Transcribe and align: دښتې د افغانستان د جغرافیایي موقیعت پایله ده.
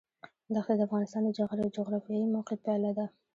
دښتې 0.53 0.73
د 0.77 0.81
افغانستان 0.87 1.21
د 1.25 1.29
جغرافیایي 1.77 2.25
موقیعت 2.35 2.59
پایله 2.65 2.91
ده. 2.97 3.05